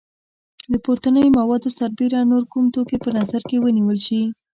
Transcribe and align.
له 0.71 0.77
پورتنیو 0.85 1.35
موادو 1.39 1.69
سربیره 1.79 2.19
نور 2.31 2.43
کوم 2.51 2.65
توکي 2.73 2.97
په 3.03 3.09
نظر 3.17 3.41
کې 3.49 3.57
ونیول 3.63 3.97
شي؟ 4.07 4.21